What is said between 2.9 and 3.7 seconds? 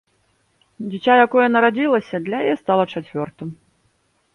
чацвёртым.